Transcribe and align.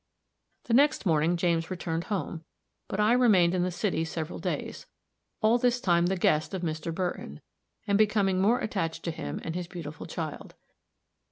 The 0.63 0.73
next 0.73 1.05
morning 1.05 1.37
James 1.37 1.69
returned 1.69 2.05
home; 2.05 2.43
but 2.87 2.99
I 2.99 3.13
remained 3.13 3.53
in 3.53 3.61
the 3.61 3.69
city 3.69 4.03
several 4.03 4.39
days, 4.39 4.87
all 5.41 5.59
this 5.59 5.79
time 5.79 6.07
the 6.07 6.15
guest 6.17 6.55
of 6.55 6.63
Mr. 6.63 6.91
Burton, 6.91 7.39
and 7.85 7.99
becoming 7.99 8.41
more 8.41 8.57
attached 8.61 9.03
to 9.03 9.11
him 9.11 9.39
and 9.43 9.53
his 9.53 9.67
beautiful 9.67 10.07
child. 10.07 10.55